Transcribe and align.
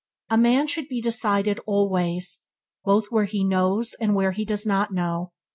A 0.31 0.35
man 0.39 0.65
should 0.65 0.87
be 0.87 0.99
decided 0.99 1.59
always, 1.67 2.47
both 2.83 3.11
where 3.11 3.25
he 3.25 3.43
knows 3.43 3.93
and 4.01 4.15
where 4.15 4.31
he 4.31 4.45
does 4.45 4.65
not 4.65 4.91
know. 4.91 5.31